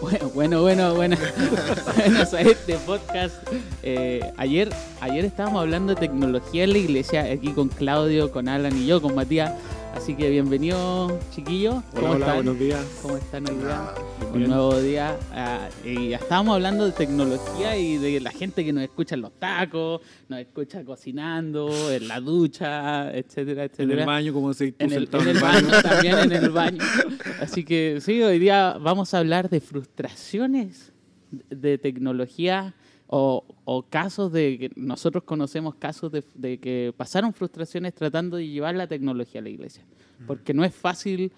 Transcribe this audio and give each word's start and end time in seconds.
Bueno, 0.00 0.30
bueno, 0.34 0.62
bueno, 0.62 0.94
bueno. 0.94 1.16
este 2.38 2.76
podcast. 2.86 3.36
Eh, 3.82 4.20
ayer, 4.36 4.70
ayer 5.00 5.24
estábamos 5.24 5.62
hablando 5.62 5.94
de 5.94 6.00
tecnología 6.00 6.64
en 6.64 6.72
la 6.72 6.78
iglesia, 6.78 7.22
aquí 7.24 7.52
con 7.52 7.68
Claudio, 7.68 8.30
con 8.30 8.48
Alan 8.48 8.76
y 8.76 8.86
yo, 8.86 9.00
con 9.00 9.14
Matías. 9.14 9.52
Así 9.96 10.14
que 10.14 10.28
bienvenido, 10.28 11.18
chiquillos. 11.34 11.82
¿Cómo 11.94 12.08
hola, 12.08 12.18
están? 12.18 12.34
buenos 12.36 12.58
días. 12.58 12.84
¿Cómo 13.00 13.16
están 13.16 13.48
hoy 13.48 13.56
día? 13.56 13.94
Un 14.34 14.46
nuevo 14.46 14.78
día. 14.78 15.18
Ah, 15.32 15.70
y 15.82 16.10
ya 16.10 16.18
estábamos 16.18 16.54
hablando 16.54 16.84
de 16.84 16.92
tecnología 16.92 17.78
y 17.78 17.96
de 17.96 18.20
la 18.20 18.30
gente 18.30 18.62
que 18.62 18.74
nos 18.74 18.84
escucha 18.84 19.14
en 19.14 19.22
los 19.22 19.32
tacos, 19.38 20.02
nos 20.28 20.38
escucha 20.40 20.84
cocinando, 20.84 21.90
en 21.90 22.08
la 22.08 22.20
ducha, 22.20 23.10
etcétera, 23.10 23.64
etcétera. 23.64 23.94
En 23.94 23.98
el 24.00 24.06
baño, 24.06 24.34
como 24.34 24.52
se 24.52 24.74
en 24.78 24.92
el, 24.92 25.08
en 25.10 25.28
el 25.28 25.38
baño, 25.40 25.68
también 25.82 26.18
en 26.18 26.32
el 26.32 26.50
baño. 26.50 26.84
Así 27.40 27.64
que 27.64 27.98
sí, 28.02 28.22
hoy 28.22 28.38
día 28.38 28.76
vamos 28.78 29.14
a 29.14 29.18
hablar 29.18 29.48
de 29.48 29.60
frustraciones 29.62 30.92
de 31.48 31.78
tecnología 31.78 32.74
o, 33.08 33.44
o, 33.64 33.82
casos 33.84 34.32
de 34.32 34.58
que 34.58 34.70
nosotros 34.74 35.24
conocemos 35.24 35.76
casos 35.76 36.10
de, 36.10 36.24
de, 36.34 36.58
que 36.58 36.92
pasaron 36.96 37.32
frustraciones 37.32 37.94
tratando 37.94 38.36
de 38.36 38.48
llevar 38.48 38.74
la 38.74 38.86
tecnología 38.86 39.40
a 39.40 39.44
la 39.44 39.50
iglesia, 39.50 39.84
porque 40.26 40.52
no 40.52 40.64
es 40.64 40.74
fácil 40.74 41.32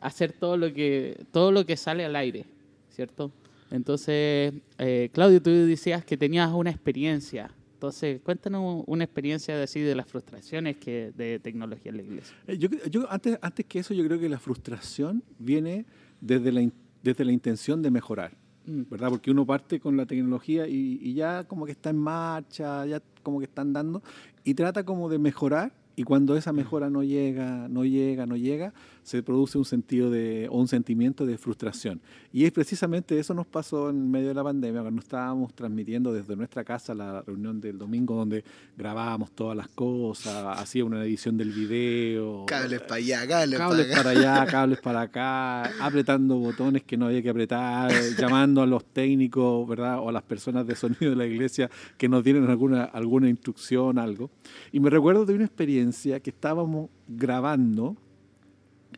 hacer 0.00 0.32
todo 0.32 0.56
lo 0.56 0.72
que 0.72 1.24
todo 1.30 1.52
lo 1.52 1.66
que 1.66 1.76
sale 1.76 2.04
al 2.04 2.16
aire, 2.16 2.46
¿cierto? 2.90 3.30
Entonces, 3.70 4.52
eh, 4.78 5.10
Claudio, 5.12 5.40
tú 5.40 5.50
decías 5.50 6.04
que 6.04 6.16
tenías 6.16 6.50
una 6.52 6.70
experiencia. 6.70 7.50
Entonces, 7.74 8.20
cuéntanos 8.20 8.84
una 8.86 9.04
experiencia 9.04 9.56
de, 9.56 9.62
así 9.62 9.80
de 9.80 9.94
las 9.94 10.06
frustraciones 10.06 10.76
que 10.76 11.12
de 11.16 11.38
tecnología 11.38 11.90
en 11.90 11.96
la 11.96 12.02
iglesia. 12.02 12.36
Yo, 12.58 12.68
yo 12.90 13.10
antes, 13.10 13.38
antes 13.40 13.64
que 13.64 13.78
eso, 13.78 13.94
yo 13.94 14.04
creo 14.04 14.18
que 14.18 14.28
la 14.28 14.38
frustración 14.38 15.22
viene 15.38 15.86
desde 16.20 16.52
la, 16.52 16.68
desde 17.02 17.24
la 17.24 17.32
intención 17.32 17.80
de 17.80 17.90
mejorar. 17.90 18.36
¿Verdad? 18.66 19.08
Porque 19.10 19.30
uno 19.30 19.46
parte 19.46 19.80
con 19.80 19.96
la 19.96 20.06
tecnología 20.06 20.66
y, 20.66 20.98
y, 21.02 21.14
ya 21.14 21.44
como 21.44 21.66
que 21.66 21.72
está 21.72 21.90
en 21.90 21.98
marcha, 21.98 22.86
ya 22.86 23.02
como 23.22 23.38
que 23.38 23.46
está 23.46 23.62
andando 23.62 24.02
y 24.44 24.54
trata 24.54 24.84
como 24.84 25.08
de 25.08 25.18
mejorar 25.18 25.72
y 26.00 26.02
cuando 26.02 26.34
esa 26.34 26.54
mejora 26.54 26.88
no 26.88 27.02
llega, 27.02 27.68
no 27.68 27.84
llega, 27.84 28.24
no 28.24 28.34
llega, 28.34 28.72
se 29.02 29.22
produce 29.22 29.58
un 29.58 29.66
sentido 29.66 30.10
de, 30.10 30.48
o 30.50 30.58
un 30.58 30.66
sentimiento 30.66 31.26
de 31.26 31.36
frustración. 31.36 32.00
Y 32.32 32.46
es 32.46 32.52
precisamente 32.52 33.18
eso 33.18 33.34
nos 33.34 33.46
pasó 33.46 33.90
en 33.90 34.10
medio 34.10 34.28
de 34.28 34.34
la 34.34 34.42
pandemia, 34.42 34.80
cuando 34.80 35.02
estábamos 35.02 35.52
transmitiendo 35.52 36.10
desde 36.10 36.36
nuestra 36.36 36.64
casa 36.64 36.94
la 36.94 37.20
reunión 37.20 37.60
del 37.60 37.76
domingo, 37.76 38.14
donde 38.14 38.42
grabábamos 38.78 39.32
todas 39.32 39.54
las 39.54 39.68
cosas, 39.68 40.58
hacía 40.58 40.86
una 40.86 41.04
edición 41.04 41.36
del 41.36 41.52
video. 41.52 42.46
Cables 42.46 42.80
para 42.80 42.94
allá, 42.94 43.28
cables, 43.28 43.58
cables 43.58 43.86
para, 43.88 44.02
para 44.02 44.10
allá, 44.10 44.46
cables 44.46 44.80
para 44.80 45.00
acá, 45.02 45.84
apretando 45.84 46.36
botones 46.38 46.82
que 46.82 46.96
no 46.96 47.08
había 47.08 47.20
que 47.20 47.28
apretar, 47.28 47.92
llamando 48.18 48.62
a 48.62 48.66
los 48.66 48.86
técnicos, 48.86 49.68
¿verdad? 49.68 49.98
O 49.98 50.08
a 50.08 50.12
las 50.12 50.22
personas 50.22 50.66
de 50.66 50.74
sonido 50.76 51.10
de 51.10 51.16
la 51.16 51.26
iglesia 51.26 51.68
que 51.98 52.08
nos 52.08 52.24
dieran 52.24 52.48
alguna, 52.48 52.84
alguna 52.84 53.28
instrucción, 53.28 53.98
algo. 53.98 54.30
Y 54.72 54.80
me 54.80 54.88
recuerdo 54.88 55.26
de 55.26 55.34
una 55.34 55.44
experiencia 55.44 55.89
que 55.92 56.30
estábamos 56.30 56.90
grabando 57.08 57.96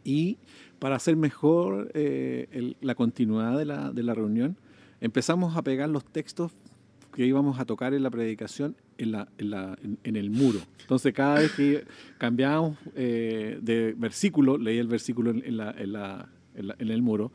y 0.05 0.39
para 0.79 0.97
hacer 0.97 1.17
mejor 1.17 1.91
eh, 1.95 2.75
la 2.81 2.95
continuidad 2.95 3.57
de 3.57 3.65
la, 3.65 3.93
de 3.93 4.03
la, 4.03 4.15
reunión, 4.15 4.57
empezamos 5.01 5.57
a 5.57 5.63
pegar 5.63 5.89
los 5.89 6.05
textos 6.05 6.53
que 7.15 7.27
íbamos 7.27 7.61
a 7.61 7.65
tocar 7.65 7.95
en 7.95 8.03
la 8.03 8.11
predicación 8.11 8.75
en, 8.99 9.13
la, 9.13 9.29
en, 9.39 10.17
el 10.17 10.31
muro. 10.31 10.61
Entonces, 10.81 11.13
cada 11.13 11.41
vez 11.41 11.53
que 11.53 11.85
cambiábamos 12.19 12.79
eh, 12.95 13.59
de 13.61 13.95
versículo, 13.97 14.59
leía 14.59 14.81
el 14.81 14.89
versículo 14.89 15.31
en, 15.31 15.57
la, 15.57 15.75
en 15.77 16.91
el 16.91 17.03
muro, 17.03 17.33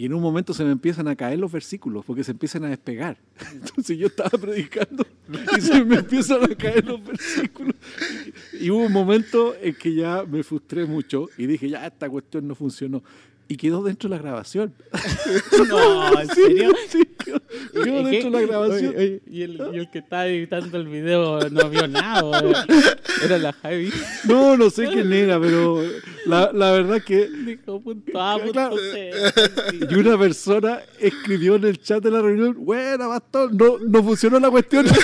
y 0.00 0.06
en 0.06 0.14
un 0.14 0.22
momento 0.22 0.54
se 0.54 0.64
me 0.64 0.72
empiezan 0.72 1.08
a 1.08 1.14
caer 1.14 1.38
los 1.38 1.52
versículos 1.52 2.06
porque 2.06 2.24
se 2.24 2.30
empiezan 2.30 2.64
a 2.64 2.70
despegar. 2.70 3.18
Entonces 3.52 3.98
yo 3.98 4.06
estaba 4.06 4.30
predicando 4.30 5.04
y 5.58 5.60
se 5.60 5.84
me 5.84 5.96
empiezan 5.96 6.42
a 6.42 6.54
caer 6.54 6.86
los 6.86 7.04
versículos. 7.04 7.74
Y 8.58 8.70
hubo 8.70 8.86
un 8.86 8.92
momento 8.94 9.54
en 9.60 9.74
que 9.74 9.94
ya 9.94 10.24
me 10.26 10.42
frustré 10.42 10.86
mucho 10.86 11.28
y 11.36 11.44
dije, 11.44 11.68
ya 11.68 11.86
esta 11.86 12.08
cuestión 12.08 12.48
no 12.48 12.54
funcionó. 12.54 13.02
Y 13.50 13.56
quedó 13.56 13.82
dentro 13.82 14.08
de 14.08 14.14
la 14.14 14.22
grabación. 14.22 14.72
No, 15.68 16.20
¿en 16.20 16.28
serio? 16.28 16.72
Sí, 16.88 17.02
quedó, 17.18 17.40
quedó 17.72 18.04
dentro 18.04 18.30
de 18.30 18.40
la 18.40 18.40
grabación. 18.46 18.94
Oye, 18.96 18.98
oye, 18.98 19.22
y, 19.26 19.42
el, 19.42 19.60
y, 19.72 19.76
el, 19.78 19.90
que 19.90 19.98
estaba 19.98 20.26
editando 20.26 20.78
el 20.78 20.86
video 20.86 21.40
no 21.50 21.68
vio 21.68 21.88
nada. 21.88 22.64
Era 23.24 23.38
la 23.38 23.52
Javi. 23.52 23.90
No, 24.24 24.56
no 24.56 24.70
sé 24.70 24.86
quién 24.86 25.12
era, 25.12 25.40
pero 25.40 25.82
la, 26.26 26.52
la 26.52 26.70
verdad 26.70 27.02
que... 27.02 27.28
Dijo 27.28 27.80
punto 27.80 28.20
A, 28.20 28.36
punto 28.38 28.52
claro, 28.52 28.76
C. 28.76 29.10
Y 29.90 29.94
una 29.96 30.16
persona 30.16 30.80
escribió 31.00 31.56
en 31.56 31.64
el 31.64 31.80
chat 31.80 32.02
de 32.04 32.10
la 32.12 32.22
reunión, 32.22 32.54
buena, 32.64 33.08
bastón, 33.08 33.56
no, 33.56 33.78
no 33.78 34.02
funcionó 34.04 34.38
la 34.38 34.50
cuestión. 34.50 34.86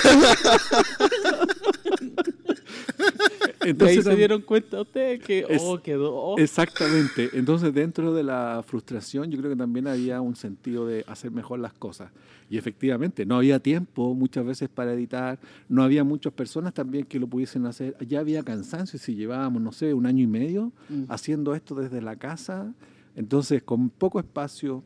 Entonces 3.69 3.97
ahí 3.97 4.03
se 4.03 4.15
dieron 4.15 4.41
cuenta 4.41 4.81
ustedes 4.81 5.21
que 5.21 5.45
es, 5.49 5.61
oh, 5.63 5.81
quedó. 5.81 6.37
Exactamente. 6.37 7.29
Entonces, 7.33 7.73
dentro 7.73 8.13
de 8.13 8.23
la 8.23 8.63
frustración, 8.65 9.29
yo 9.29 9.37
creo 9.37 9.51
que 9.51 9.57
también 9.57 9.87
había 9.87 10.21
un 10.21 10.35
sentido 10.35 10.87
de 10.87 11.03
hacer 11.07 11.31
mejor 11.31 11.59
las 11.59 11.73
cosas. 11.73 12.11
Y 12.49 12.57
efectivamente, 12.57 13.25
no 13.25 13.35
había 13.35 13.59
tiempo 13.59 14.13
muchas 14.13 14.45
veces 14.45 14.69
para 14.69 14.93
editar, 14.93 15.39
no 15.67 15.83
había 15.83 16.03
muchas 16.03 16.31
personas 16.31 16.73
también 16.73 17.05
que 17.05 17.19
lo 17.19 17.27
pudiesen 17.27 17.65
hacer. 17.65 17.95
Ya 18.07 18.19
había 18.19 18.43
cansancio 18.43 18.97
si 18.97 19.15
llevábamos, 19.15 19.61
no 19.61 19.71
sé, 19.71 19.93
un 19.93 20.05
año 20.05 20.23
y 20.23 20.27
medio 20.27 20.71
mm. 20.89 21.03
haciendo 21.09 21.53
esto 21.55 21.75
desde 21.75 22.01
la 22.01 22.15
casa. 22.15 22.73
Entonces, 23.15 23.63
con 23.63 23.89
poco 23.89 24.19
espacio, 24.19 24.83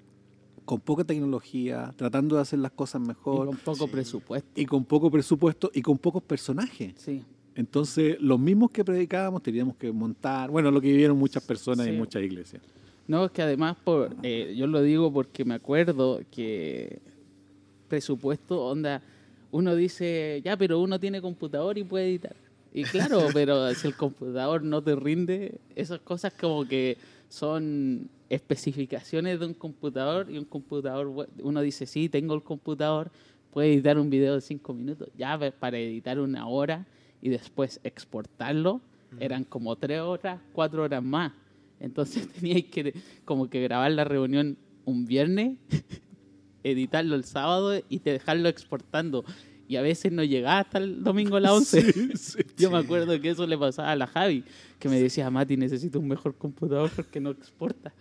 con 0.66 0.80
poca 0.80 1.04
tecnología, 1.04 1.94
tratando 1.98 2.38
de 2.38 2.42
hacer 2.42 2.60
las 2.60 2.72
cosas 2.72 3.02
mejor. 3.02 3.48
Y 3.48 3.50
con 3.50 3.58
poco 3.58 3.86
sí. 3.86 3.92
presupuesto. 3.92 4.50
Y 4.56 4.66
con 4.66 4.86
poco 4.86 5.12
presupuesto 5.12 5.72
y 5.74 5.82
con 5.82 5.98
pocos 5.98 6.24
personajes. 6.24 6.94
Sí. 6.98 7.24
Entonces, 7.56 8.18
los 8.20 8.40
mismos 8.40 8.72
que 8.72 8.84
predicábamos 8.84 9.44
teníamos 9.44 9.76
que 9.76 9.92
montar, 9.92 10.50
bueno, 10.50 10.72
lo 10.72 10.80
que 10.80 10.88
vivieron 10.88 11.18
muchas 11.18 11.44
personas 11.44 11.86
sí. 11.86 11.92
en 11.92 11.98
muchas 11.98 12.24
iglesias. 12.24 12.62
No, 13.08 13.26
es 13.26 13.32
que 13.32 13.42
además, 13.42 13.76
por, 13.84 14.16
eh, 14.24 14.54
yo 14.56 14.68
lo 14.68 14.82
digo 14.82 15.12
porque 15.12 15.44
me 15.44 15.56
acuerdo 15.56 16.22
que 16.32 17.00
presupuesto, 17.90 18.64
onda, 18.64 19.02
uno 19.52 19.76
dice, 19.76 20.42
ya, 20.46 20.56
pero 20.56 20.80
uno 20.80 20.98
tiene 20.98 21.22
computador 21.22 21.78
y 21.78 21.84
puede 21.84 22.08
editar. 22.08 22.36
Y 22.74 22.84
claro, 22.84 23.28
pero 23.34 23.74
si 23.74 23.88
el 23.88 23.96
computador 23.96 24.64
no 24.64 24.82
te 24.82 24.96
rinde, 24.96 25.60
esas 25.76 26.00
cosas 26.00 26.34
como 26.40 26.66
que 26.66 26.98
son 27.28 28.10
especificaciones 28.30 29.42
de 29.42 29.46
un 29.46 29.54
computador 29.54 30.32
y 30.32 30.38
un 30.38 30.46
computador, 30.46 31.28
uno 31.44 31.62
dice, 31.62 31.86
sí, 31.86 32.08
tengo 32.08 32.34
el 32.34 32.44
computador, 32.44 33.12
puede 33.52 33.74
editar 33.74 34.00
un 34.00 34.10
video 34.10 34.36
de 34.36 34.42
cinco 34.42 34.74
minutos, 34.74 35.10
ya 35.18 35.38
para 35.60 35.78
editar 35.78 36.18
una 36.18 36.48
hora 36.48 36.86
y 37.22 37.30
después 37.30 37.80
exportarlo, 37.84 38.82
eran 39.20 39.44
como 39.44 39.76
tres 39.76 40.02
horas, 40.02 40.40
cuatro 40.54 40.84
horas 40.84 41.04
más. 41.04 41.34
Entonces 41.80 42.28
teníais 42.34 42.66
que 42.66 42.94
como 43.26 43.50
que 43.50 43.62
grabar 43.62 43.92
la 43.92 44.04
reunión 44.04 44.58
un 44.86 45.06
viernes, 45.06 45.58
editarlo 46.64 47.16
el 47.16 47.24
sábado 47.24 47.80
y 47.90 48.00
te 48.00 48.12
dejarlo 48.14 48.50
exportando. 48.50 49.24
Y 49.68 49.78
a 49.78 49.82
veces 49.82 50.12
no 50.12 50.24
llegaba 50.24 50.60
hasta 50.60 50.80
el 50.80 51.02
domingo 51.04 51.38
a 51.38 51.40
las 51.40 51.52
11. 51.74 51.94
Sí, 51.94 52.10
sí, 52.16 52.40
Yo 52.58 52.70
me 52.72 52.78
acuerdo 52.78 53.20
que 53.22 53.30
eso 53.30 53.48
le 53.48 53.58
pasaba 53.58 53.92
a 53.92 53.96
la 53.96 54.08
Javi, 54.08 54.44
que 54.80 54.90
me 54.90 55.00
decía, 55.00 55.30
Mati, 55.30 55.56
necesito 55.58 56.00
un 56.00 56.08
mejor 56.08 56.36
computador 56.36 56.92
porque 56.96 57.20
no 57.20 57.30
exporta. 57.32 57.94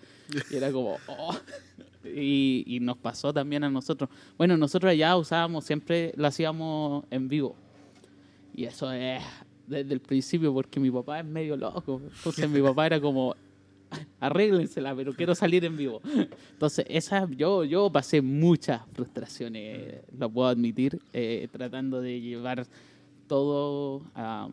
Y 0.51 0.57
era 0.57 0.73
como, 0.73 0.97
oh. 1.07 1.37
Y, 2.05 2.65
y 2.67 2.81
nos 2.81 2.97
pasó 2.97 3.33
también 3.33 3.63
a 3.63 3.71
nosotros. 3.71 4.11
Bueno, 4.39 4.57
nosotros 4.57 4.91
allá 4.91 5.17
usábamos, 5.17 5.65
siempre 5.65 6.13
lo 6.17 6.27
hacíamos 6.27 7.05
en 7.11 7.29
vivo. 7.29 7.57
Y 8.55 8.65
eso 8.65 8.91
es 8.93 9.23
desde 9.67 9.95
el 9.95 10.01
principio, 10.01 10.53
porque 10.53 10.81
mi 10.81 10.91
papá 10.91 11.21
es 11.21 11.25
medio 11.25 11.57
loco. 11.57 12.01
Entonces 12.17 12.49
mi 12.51 12.61
papá 12.61 12.87
era 12.87 13.01
como, 13.01 13.35
arréglensela, 14.19 14.95
pero 14.95 15.15
quiero 15.15 15.35
salir 15.35 15.65
en 15.65 15.77
vivo. 15.77 16.01
Entonces, 16.53 16.85
esa, 16.89 17.29
yo, 17.31 17.65
yo 17.65 17.91
pasé 17.91 18.21
muchas 18.21 18.83
frustraciones, 18.93 20.03
lo 20.17 20.31
puedo 20.31 20.49
admitir, 20.49 21.01
eh, 21.13 21.49
tratando 21.51 22.01
de 22.01 22.21
llevar 22.21 22.67
todo 23.27 24.03
a, 24.15 24.49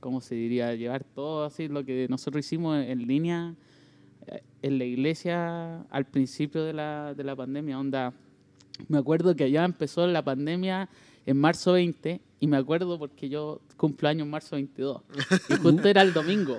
¿cómo 0.00 0.20
se 0.20 0.34
diría? 0.34 0.74
Llevar 0.74 1.04
todo 1.04 1.44
así, 1.44 1.68
lo 1.68 1.84
que 1.84 2.06
nosotros 2.08 2.44
hicimos 2.44 2.82
en 2.84 3.06
línea 3.06 3.54
eh, 4.26 4.42
en 4.62 4.78
la 4.78 4.84
iglesia 4.84 5.82
al 5.90 6.06
principio 6.06 6.64
de 6.64 6.72
la, 6.72 7.14
de 7.14 7.24
la 7.24 7.36
pandemia. 7.36 7.78
Onda, 7.78 8.12
me 8.88 8.98
acuerdo 8.98 9.36
que 9.36 9.44
allá 9.44 9.64
empezó 9.64 10.06
la 10.06 10.22
pandemia 10.22 10.88
en 11.26 11.38
marzo 11.38 11.72
20 11.72 12.20
y 12.40 12.46
me 12.46 12.56
acuerdo 12.56 12.98
porque 12.98 13.28
yo 13.28 13.60
cumplo 13.76 14.08
año 14.08 14.24
en 14.24 14.30
marzo 14.30 14.56
22 14.56 15.02
y 15.50 15.54
justo 15.54 15.88
era 15.88 16.02
el 16.02 16.12
domingo, 16.12 16.58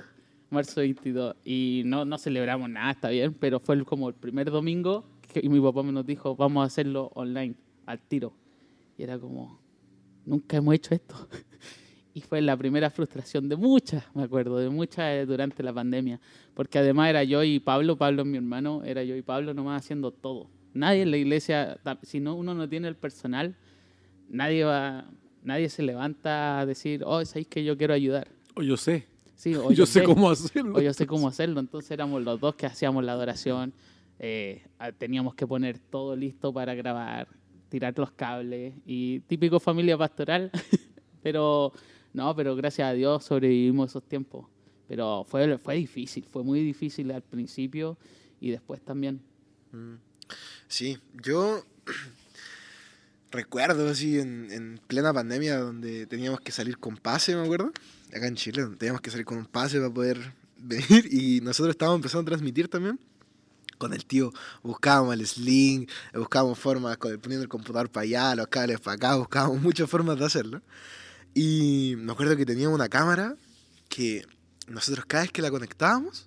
marzo 0.50 0.80
22 0.80 1.36
y 1.44 1.82
no, 1.84 2.04
no 2.04 2.18
celebramos 2.18 2.68
nada, 2.70 2.90
está 2.90 3.10
bien, 3.10 3.34
pero 3.34 3.60
fue 3.60 3.84
como 3.84 4.08
el 4.08 4.14
primer 4.14 4.50
domingo 4.50 5.04
que, 5.32 5.40
y 5.42 5.48
mi 5.48 5.60
papá 5.60 5.82
me 5.82 5.92
nos 5.92 6.06
dijo, 6.06 6.36
vamos 6.36 6.62
a 6.62 6.66
hacerlo 6.66 7.10
online, 7.14 7.54
al 7.86 8.00
tiro. 8.00 8.32
Y 8.98 9.02
era 9.02 9.18
como, 9.18 9.60
nunca 10.24 10.56
hemos 10.56 10.74
hecho 10.74 10.94
esto. 10.94 11.14
Y 12.14 12.22
fue 12.22 12.40
la 12.40 12.56
primera 12.56 12.88
frustración 12.88 13.46
de 13.46 13.56
muchas, 13.56 14.02
me 14.14 14.22
acuerdo, 14.22 14.56
de 14.56 14.70
muchas 14.70 15.04
eh, 15.12 15.26
durante 15.26 15.62
la 15.62 15.74
pandemia. 15.74 16.18
Porque 16.54 16.78
además 16.78 17.10
era 17.10 17.22
yo 17.24 17.44
y 17.44 17.60
Pablo, 17.60 17.98
Pablo 17.98 18.22
es 18.22 18.26
mi 18.26 18.38
hermano, 18.38 18.82
era 18.84 19.04
yo 19.04 19.14
y 19.16 19.20
Pablo 19.20 19.52
nomás 19.52 19.82
haciendo 19.82 20.12
todo. 20.12 20.48
Nadie 20.72 21.02
en 21.02 21.10
la 21.10 21.18
iglesia, 21.18 21.78
si 22.04 22.20
no 22.20 22.34
uno 22.34 22.54
no 22.54 22.66
tiene 22.66 22.88
el 22.88 22.96
personal, 22.96 23.54
nadie 24.28 24.64
va, 24.64 25.08
nadie 25.42 25.68
se 25.68 25.82
levanta 25.82 26.60
a 26.60 26.66
decir, 26.66 27.02
oh, 27.04 27.24
sabéis 27.24 27.48
que 27.48 27.64
yo 27.64 27.76
quiero 27.76 27.94
ayudar. 27.94 28.28
O 28.54 28.62
yo 28.62 28.76
sé. 28.76 29.06
Sí, 29.34 29.54
o 29.54 29.70
yo, 29.72 29.86
sé 29.86 30.02
cómo 30.02 30.30
hacerlo. 30.30 30.76
o 30.76 30.80
yo 30.80 30.92
sé 30.92 31.06
cómo 31.06 31.28
hacerlo. 31.28 31.60
Entonces 31.60 31.90
éramos 31.90 32.22
los 32.22 32.40
dos 32.40 32.54
que 32.54 32.66
hacíamos 32.66 33.04
la 33.04 33.12
adoración. 33.12 33.72
eh, 34.18 34.62
teníamos 34.98 35.34
que 35.34 35.46
poner 35.46 35.78
todo 35.78 36.16
listo 36.16 36.52
para 36.52 36.74
grabar, 36.74 37.28
tirar 37.68 37.94
los 37.98 38.10
cables 38.12 38.74
y 38.86 39.20
típico 39.20 39.60
familia 39.60 39.96
pastoral. 39.96 40.50
pero 41.22 41.72
no, 42.12 42.34
pero 42.34 42.56
gracias 42.56 42.88
a 42.88 42.92
Dios 42.92 43.24
sobrevivimos 43.24 43.90
esos 43.90 44.02
tiempos. 44.02 44.46
Pero 44.88 45.24
fue, 45.28 45.58
fue 45.58 45.74
difícil, 45.74 46.24
fue 46.24 46.42
muy 46.42 46.60
difícil 46.60 47.10
al 47.10 47.22
principio 47.22 47.98
y 48.40 48.50
después 48.50 48.80
también. 48.80 49.20
Sí, 50.68 50.96
yo 51.22 51.62
recuerdo 53.36 53.88
así 53.88 54.18
en, 54.18 54.48
en 54.50 54.80
plena 54.86 55.12
pandemia 55.12 55.58
donde 55.58 56.06
teníamos 56.06 56.40
que 56.40 56.52
salir 56.52 56.78
con 56.78 56.96
pase, 56.96 57.36
me 57.36 57.42
acuerdo, 57.42 57.70
acá 58.08 58.26
en 58.26 58.34
Chile, 58.34 58.62
donde 58.62 58.78
teníamos 58.78 59.02
que 59.02 59.10
salir 59.10 59.26
con 59.26 59.36
un 59.36 59.44
pase 59.44 59.78
para 59.78 59.92
poder 59.92 60.32
venir 60.56 61.06
y 61.12 61.40
nosotros 61.42 61.74
estábamos 61.74 61.98
empezando 61.98 62.22
a 62.22 62.32
transmitir 62.32 62.68
también. 62.68 62.98
Con 63.78 63.92
el 63.92 64.06
tío 64.06 64.32
buscábamos 64.62 65.12
el 65.12 65.26
sling, 65.26 65.86
buscábamos 66.14 66.58
formas, 66.58 66.96
poniendo 66.96 67.42
el 67.42 67.48
computador 67.48 67.90
para 67.90 68.04
allá, 68.04 68.34
los 68.34 68.46
cables 68.46 68.80
para 68.80 68.94
acá, 68.94 69.16
buscábamos 69.16 69.60
muchas 69.60 69.88
formas 69.90 70.18
de 70.18 70.24
hacerlo. 70.24 70.62
Y 71.34 71.94
me 71.98 72.12
acuerdo 72.12 72.38
que 72.38 72.46
teníamos 72.46 72.74
una 72.74 72.88
cámara 72.88 73.36
que 73.90 74.24
nosotros 74.66 75.04
cada 75.04 75.24
vez 75.24 75.32
que 75.32 75.42
la 75.42 75.50
conectábamos, 75.50 76.26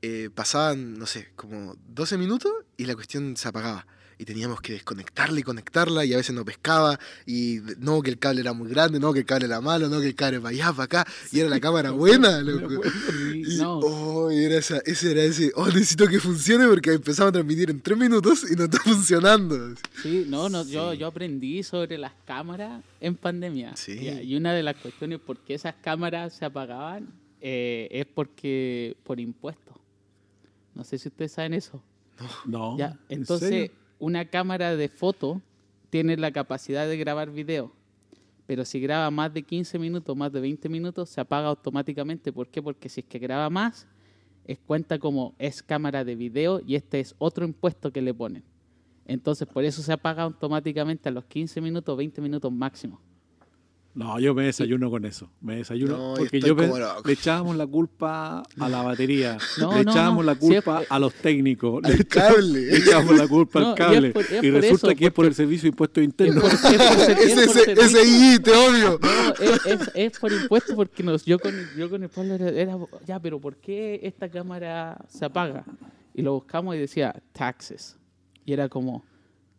eh, 0.00 0.30
pasaban, 0.34 0.98
no 0.98 1.04
sé, 1.04 1.28
como 1.36 1.76
12 1.88 2.16
minutos 2.16 2.50
y 2.78 2.86
la 2.86 2.94
cuestión 2.94 3.36
se 3.36 3.46
apagaba. 3.48 3.86
Y 4.20 4.26
teníamos 4.26 4.60
que 4.60 4.74
desconectarla 4.74 5.40
y 5.40 5.42
conectarla 5.42 6.04
y 6.04 6.12
a 6.12 6.18
veces 6.18 6.34
no 6.34 6.44
pescaba 6.44 7.00
y 7.24 7.60
no 7.78 8.02
que 8.02 8.10
el 8.10 8.18
cable 8.18 8.42
era 8.42 8.52
muy 8.52 8.68
grande, 8.68 9.00
no 9.00 9.14
que 9.14 9.20
el 9.20 9.24
cable 9.24 9.46
era 9.46 9.62
malo, 9.62 9.88
no 9.88 9.98
que 9.98 10.08
el 10.08 10.14
cable 10.14 10.40
para 10.40 10.50
allá, 10.50 10.72
para 10.74 10.84
acá. 10.84 11.06
Y 11.32 11.40
era 11.40 11.48
la 11.48 11.58
cámara 11.58 11.92
buena, 11.92 12.38
loco. 12.42 12.82
Y, 13.34 13.56
No. 13.56 13.78
oh, 13.78 14.30
y 14.30 14.44
era 14.44 14.58
esa, 14.58 14.82
ese 14.84 15.12
era 15.12 15.22
ese, 15.22 15.52
oh, 15.54 15.68
necesito 15.68 16.06
que 16.06 16.20
funcione 16.20 16.68
porque 16.68 16.92
empezamos 16.92 17.30
a 17.30 17.32
transmitir 17.32 17.70
en 17.70 17.80
3 17.80 17.96
minutos 17.96 18.44
y 18.50 18.56
no 18.56 18.64
está 18.64 18.78
funcionando. 18.84 19.74
Sí, 20.02 20.26
no, 20.28 20.50
no 20.50 20.66
yo, 20.66 20.92
yo 20.92 21.06
aprendí 21.06 21.62
sobre 21.62 21.96
las 21.96 22.12
cámaras 22.26 22.82
en 23.00 23.16
pandemia. 23.16 23.74
Sí. 23.74 24.06
Y, 24.22 24.36
una 24.36 24.52
de 24.52 24.62
las 24.62 24.76
cuestiones 24.76 25.18
por 25.20 25.38
qué 25.38 25.54
esas 25.54 25.76
cámaras 25.76 26.34
se 26.34 26.44
apagaban 26.44 27.08
eh, 27.40 27.88
es 27.90 28.04
porque 28.04 28.98
por 29.02 29.18
impuestos. 29.18 29.76
No 30.74 30.84
sé 30.84 30.98
si 30.98 31.08
ustedes 31.08 31.32
saben 31.32 31.54
eso. 31.54 31.82
No. 32.44 32.76
Ya, 32.76 32.98
¿en 33.08 33.20
entonces? 33.20 33.70
Una 34.00 34.24
cámara 34.24 34.74
de 34.74 34.88
foto 34.88 35.40
tiene 35.90 36.16
la 36.16 36.32
capacidad 36.32 36.88
de 36.88 36.96
grabar 36.96 37.30
video, 37.30 37.72
pero 38.46 38.64
si 38.64 38.80
graba 38.80 39.10
más 39.12 39.32
de 39.32 39.44
15 39.44 39.78
minutos, 39.78 40.16
más 40.16 40.32
de 40.32 40.40
20 40.40 40.68
minutos, 40.68 41.08
se 41.10 41.20
apaga 41.20 41.46
automáticamente. 41.46 42.32
¿Por 42.32 42.48
qué? 42.48 42.60
Porque 42.60 42.88
si 42.88 43.00
es 43.00 43.06
que 43.06 43.20
graba 43.20 43.48
más, 43.48 43.86
es 44.44 44.58
cuenta 44.58 44.98
como 44.98 45.34
es 45.38 45.62
cámara 45.62 46.04
de 46.04 46.16
video 46.16 46.60
y 46.66 46.74
este 46.74 46.98
es 46.98 47.14
otro 47.18 47.44
impuesto 47.44 47.92
que 47.92 48.02
le 48.02 48.12
ponen. 48.12 48.42
Entonces, 49.06 49.46
por 49.46 49.64
eso 49.64 49.82
se 49.82 49.92
apaga 49.92 50.24
automáticamente 50.24 51.08
a 51.08 51.12
los 51.12 51.24
15 51.26 51.60
minutos, 51.60 51.96
20 51.96 52.20
minutos 52.20 52.50
máximo. 52.52 53.00
No, 53.92 54.20
yo 54.20 54.34
me 54.34 54.44
desayuno 54.44 54.88
con 54.88 55.04
eso. 55.04 55.28
Me 55.40 55.56
desayuno 55.56 55.96
No, 55.96 56.14
porque 56.16 56.40
yo 56.40 56.54
loco. 56.54 56.78
le 57.04 57.12
echábamos 57.12 57.56
la 57.56 57.66
culpa 57.66 58.44
a 58.58 58.68
la 58.68 58.82
batería, 58.82 59.36
No, 59.58 59.72
le 59.76 59.84
no, 59.84 59.90
echábamos 59.90 60.24
no. 60.24 60.32
la 60.32 60.38
culpa 60.38 60.82
a 60.88 60.98
los 61.00 61.12
técnicos, 61.14 61.82
le 61.82 61.94
Al 61.94 62.06
cable. 62.06 62.60
le 62.66 62.76
echábamos 62.76 63.16
la 63.18 63.26
culpa 63.26 63.60
No, 63.60 63.66
y 63.66 63.70
al 63.70 63.74
es 63.74 63.76
cable 63.76 64.10
por- 64.12 64.24
es 64.24 64.42
y 64.44 64.50
resulta 64.52 64.86
eso, 64.92 64.96
que 64.96 65.06
es 65.06 65.12
por 65.12 65.26
el 65.26 65.34
servicio 65.34 65.62
de 65.64 65.68
impuestos 65.70 66.02
Es 66.02 66.04
internos. 66.08 66.44
es 66.44 66.60
por 66.60 67.58
es 67.58 67.78
Ese, 67.96 68.04
I, 68.06 68.38
te. 68.38 68.50
No, 68.52 69.34
es, 69.40 69.66
es- 69.66 69.90
es 69.94 70.18
por 70.20 70.32
impuestos 70.32 70.76
porque 70.76 71.02
nos, 71.02 71.24
yo, 71.24 71.40
con, 71.40 71.52
yo 71.76 71.90
con 71.90 72.02
el 72.04 72.08
Pablo 72.08 72.34
era, 72.34 72.48
era, 72.48 72.78
ya, 73.06 73.18
pero 73.18 73.40
¿por 73.40 73.56
qué 73.56 73.98
esta 74.04 74.28
cámara 74.28 75.04
se 75.08 75.24
apaga? 75.24 75.64
Y 76.14 76.22
lo 76.22 76.34
buscamos 76.34 76.76
y 76.76 76.78
decía, 76.78 77.20
taxes. 77.32 77.96
Y 78.44 78.52
era 78.52 78.68
como, 78.68 79.04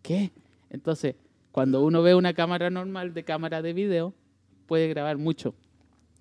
¿qué? 0.01 0.31
Entonces, 0.69 1.15
cuando 1.51 1.81
uno 1.83 2.01
ve 2.01 2.15
una 2.15 2.33
cámara 2.33 2.69
normal 2.69 3.13
de 3.13 3.23
cámara 3.25 3.61
de 3.61 3.73
video, 3.73 4.13
puede 4.71 4.87
grabar 4.87 5.17
mucho. 5.17 5.53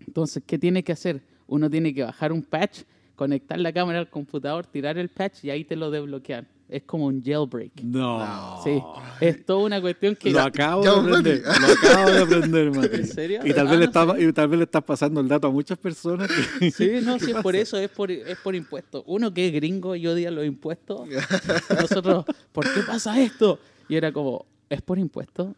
Entonces, 0.05 0.43
¿qué 0.45 0.59
tiene 0.59 0.83
que 0.83 0.91
hacer? 0.91 1.21
Uno 1.47 1.71
tiene 1.71 1.95
que 1.95 2.03
bajar 2.03 2.33
un 2.33 2.43
patch, 2.43 2.81
conectar 3.15 3.57
la 3.61 3.73
cámara 3.73 4.01
al 4.01 4.11
computador, 4.11 4.67
tirar 4.67 4.99
el 4.99 5.09
patch 5.09 5.45
y 5.45 5.51
ahí 5.51 5.65
te 5.65 5.77
lo 5.77 5.89
desbloquean. 5.89 6.49
Es 6.69 6.83
como 6.83 7.07
un 7.07 7.23
jailbreak. 7.23 7.81
No. 7.85 8.59
Sí, 8.65 8.83
es 9.21 9.47
toda 9.47 9.61
una 9.67 9.81
cuestión 9.81 10.17
que... 10.17 10.33
Lo 10.33 10.41
acabo 10.41 10.83
de 10.83 10.89
aprender. 10.91 11.43
Lo 11.45 11.67
acabo 11.91 12.11
de 12.11 12.19
aprender, 12.19 12.71
Mati. 12.77 12.97
¿En 12.97 13.07
serio? 13.07 13.41
Y 13.45 13.53
tal, 13.53 13.69
Ah, 13.69 13.71
vez 13.71 13.79
le 13.79 13.87
no 13.87 13.91
estás, 13.93 14.21
y 14.21 14.33
tal 14.33 14.49
vez 14.49 14.59
le 14.59 14.65
estás 14.65 14.83
pasando 14.83 15.21
el 15.21 15.29
dato 15.29 15.47
a 15.47 15.51
muchas 15.53 15.79
personas. 15.79 16.29
que- 16.59 16.73
Sí, 16.73 16.91
no, 17.05 17.19
sí, 17.21 17.31
es 17.31 17.37
por 17.43 17.55
eso, 17.55 17.79
es 17.79 17.89
por, 17.91 18.11
es 18.11 18.37
por 18.39 18.57
impuestos. 18.57 19.05
Uno 19.07 19.33
que 19.33 19.47
es 19.47 19.53
gringo 19.53 19.95
y 19.95 20.09
odia 20.09 20.29
los 20.33 20.45
impuestos, 20.45 21.09
nosotros, 21.81 22.25
¿por 22.51 22.65
qué 22.75 22.81
pasa 22.85 23.21
esto? 23.21 23.61
Y 23.89 23.95
era 23.95 24.11
como, 24.13 24.45
¿es 24.69 24.83
por 24.83 24.99
impuestos? 24.99 25.55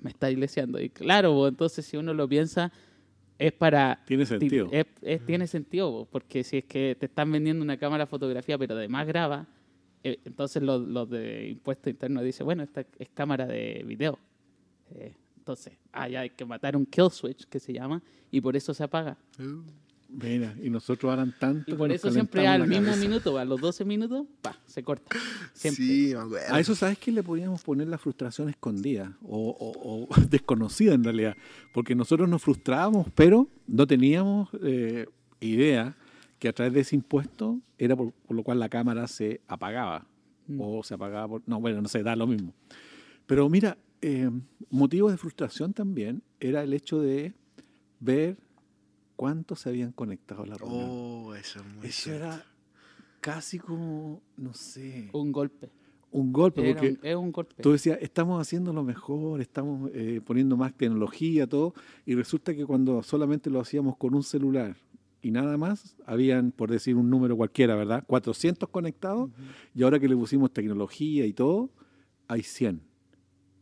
Me 0.00 0.10
está 0.10 0.30
iglesiando. 0.30 0.80
Y 0.80 0.88
claro, 0.90 1.32
bo, 1.32 1.48
entonces 1.48 1.84
si 1.86 1.96
uno 1.96 2.14
lo 2.14 2.28
piensa, 2.28 2.72
es 3.38 3.52
para... 3.52 4.02
Tiene 4.06 4.24
ti- 4.24 4.28
sentido. 4.28 4.68
es- 4.70 4.86
es- 5.02 5.24
tiene 5.26 5.46
sentido, 5.46 5.90
bo, 5.90 6.04
porque 6.06 6.42
si 6.44 6.58
es 6.58 6.64
que 6.64 6.96
te 6.98 7.06
están 7.06 7.30
vendiendo 7.32 7.62
una 7.62 7.76
cámara 7.78 8.04
de 8.04 8.10
fotografía, 8.10 8.58
pero 8.58 8.74
además 8.74 9.06
graba, 9.06 9.46
eh, 10.02 10.18
entonces 10.24 10.62
los, 10.62 10.80
los 10.86 11.08
de 11.10 11.48
impuestos 11.50 11.90
internos 11.90 12.22
dicen, 12.24 12.44
bueno, 12.46 12.62
esta 12.62 12.84
es 12.98 13.08
cámara 13.10 13.46
de 13.46 13.82
video. 13.86 14.18
Eh, 14.94 15.14
entonces, 15.38 15.72
ah, 15.92 16.08
ya 16.08 16.20
hay 16.20 16.30
que 16.30 16.44
matar 16.44 16.76
un 16.76 16.84
kill 16.86 17.10
switch, 17.10 17.44
que 17.46 17.58
se 17.60 17.72
llama, 17.72 18.02
y 18.30 18.40
por 18.40 18.56
eso 18.56 18.72
se 18.74 18.84
apaga. 18.84 19.16
Mira, 20.12 20.54
y 20.62 20.70
nosotros 20.70 21.12
harán 21.12 21.32
tanto. 21.38 21.62
Y 21.70 21.72
que 21.72 21.78
por 21.78 21.92
eso 21.92 22.10
siempre 22.10 22.46
al 22.46 22.66
mismo 22.66 22.86
cabeza. 22.86 23.00
minuto, 23.00 23.38
a 23.38 23.44
los 23.44 23.60
12 23.60 23.84
minutos, 23.84 24.26
pa, 24.42 24.58
se 24.66 24.82
corta. 24.82 25.16
Siempre. 25.52 25.84
Sí. 25.84 26.12
A 26.50 26.58
eso, 26.58 26.74
¿sabes 26.74 26.98
qué 26.98 27.12
le 27.12 27.22
podíamos 27.22 27.62
poner 27.62 27.86
la 27.88 27.96
frustración 27.98 28.48
escondida 28.48 29.16
o, 29.22 29.50
o- 29.50 30.08
o 30.08 30.20
desconocida 30.30 30.94
en 30.94 31.04
realidad? 31.04 31.36
Porque 31.72 31.94
nosotros 31.94 32.28
nos 32.28 32.42
frustrábamos, 32.42 33.06
pero 33.14 33.48
no 33.68 33.86
teníamos 33.86 34.48
eh, 34.62 35.06
idea 35.40 35.96
que 36.38 36.48
a 36.48 36.52
través 36.52 36.72
de 36.74 36.80
ese 36.80 36.96
impuesto 36.96 37.60
era 37.78 37.94
por, 37.94 38.12
por 38.12 38.36
lo 38.36 38.42
cual 38.42 38.58
la 38.58 38.68
cámara 38.68 39.06
se 39.06 39.40
apagaba. 39.46 40.06
Mm. 40.48 40.60
O 40.60 40.82
se 40.82 40.94
apagaba 40.94 41.28
por... 41.28 41.42
No, 41.46 41.60
bueno, 41.60 41.80
no 41.82 41.88
sé, 41.88 42.02
da 42.02 42.16
lo 42.16 42.26
mismo. 42.26 42.52
Pero 43.26 43.48
mira, 43.48 43.78
eh, 44.02 44.28
motivo 44.70 45.10
de 45.10 45.16
frustración 45.18 45.72
también 45.72 46.22
era 46.40 46.62
el 46.64 46.72
hecho 46.72 47.00
de 47.00 47.34
ver 48.00 48.36
cuántos 49.20 49.60
se 49.60 49.68
habían 49.68 49.92
conectado 49.92 50.44
a 50.44 50.46
la 50.46 50.54
reunión. 50.56 50.88
Oh, 50.90 51.34
eso 51.34 51.58
es 51.60 51.66
muy 51.66 51.86
Eso 51.88 52.04
cierto. 52.04 52.24
era 52.24 52.46
casi 53.20 53.58
como, 53.58 54.22
no 54.38 54.54
sé, 54.54 55.10
Un 55.12 55.30
golpe. 55.30 55.68
un 56.10 56.32
golpe. 56.32 56.62
Era 56.70 56.80
Porque 56.80 56.98
un- 57.02 57.06
es 57.06 57.16
un 57.16 57.30
golpe. 57.30 57.62
Tú 57.62 57.72
decías, 57.72 57.98
estamos 58.00 58.40
haciendo 58.40 58.72
lo 58.72 58.82
mejor, 58.82 59.42
estamos 59.42 59.90
eh, 59.92 60.22
poniendo 60.24 60.56
más 60.56 60.72
tecnología, 60.74 61.46
todo, 61.46 61.74
y 62.06 62.14
resulta 62.14 62.54
que 62.54 62.64
cuando 62.64 63.02
solamente 63.02 63.50
lo 63.50 63.60
hacíamos 63.60 63.98
con 63.98 64.14
un 64.14 64.22
celular 64.22 64.74
y 65.20 65.30
nada 65.32 65.58
más, 65.58 65.96
habían, 66.06 66.50
por 66.50 66.70
decir 66.70 66.96
un 66.96 67.10
número 67.10 67.36
cualquiera, 67.36 67.74
¿verdad? 67.76 68.02
400 68.06 68.70
conectados, 68.70 69.28
y 69.74 69.82
ahora 69.82 70.00
que 70.00 70.08
le 70.08 70.16
pusimos 70.16 70.50
tecnología 70.50 71.26
y 71.26 71.34
todo, 71.34 71.68
hay 72.26 72.42
100, 72.42 72.80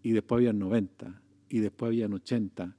y 0.04 0.12
después 0.12 0.36
habían 0.38 0.60
90, 0.60 1.20
y 1.48 1.58
después 1.58 1.88
habían 1.88 2.12
80. 2.14 2.76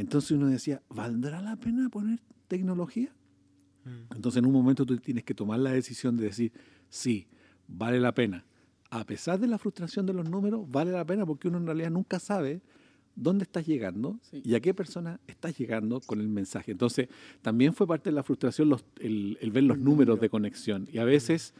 Entonces 0.00 0.30
uno 0.32 0.46
decía, 0.46 0.80
¿valdrá 0.88 1.42
la 1.42 1.56
pena 1.56 1.88
poner 1.88 2.20
tecnología? 2.46 3.12
Mm. 3.84 4.14
Entonces 4.14 4.38
en 4.38 4.46
un 4.46 4.52
momento 4.52 4.86
tú 4.86 4.96
tienes 4.98 5.24
que 5.24 5.34
tomar 5.34 5.58
la 5.58 5.72
decisión 5.72 6.16
de 6.16 6.24
decir, 6.24 6.52
sí, 6.88 7.26
vale 7.66 7.98
la 8.00 8.12
pena. 8.14 8.44
A 8.90 9.04
pesar 9.04 9.38
de 9.40 9.48
la 9.48 9.58
frustración 9.58 10.06
de 10.06 10.12
los 10.14 10.28
números, 10.30 10.70
vale 10.70 10.92
la 10.92 11.04
pena 11.04 11.26
porque 11.26 11.48
uno 11.48 11.58
en 11.58 11.66
realidad 11.66 11.90
nunca 11.90 12.18
sabe 12.20 12.62
dónde 13.16 13.42
estás 13.42 13.66
llegando 13.66 14.18
Sí. 14.22 14.40
y 14.44 14.54
a 14.54 14.60
qué 14.60 14.72
persona 14.72 15.18
estás 15.26 15.58
llegando 15.58 16.00
con 16.00 16.20
el 16.20 16.28
mensaje. 16.28 16.70
Entonces 16.70 17.08
también 17.42 17.74
fue 17.74 17.86
parte 17.86 18.10
de 18.10 18.14
la 18.14 18.22
frustración 18.22 18.68
los- 18.68 18.84
el, 19.00 19.36
el 19.40 19.50
ver 19.50 19.64
los 19.64 19.78
números 19.78 20.20
de 20.20 20.30
conexión. 20.30 20.86
Y 20.92 20.98
a 20.98 21.04
veces 21.04 21.52